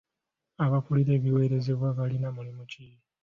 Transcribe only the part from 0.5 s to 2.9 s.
Abakulira ebiweerezebwa balina mulimu ki?